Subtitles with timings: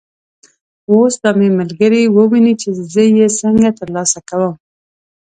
[0.91, 4.53] اوس به مې ملګري وویني چې زه یې څنګه تر لاسه کوم.